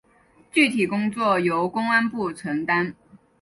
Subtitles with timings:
[0.51, 2.95] 具体工作由公安部承担。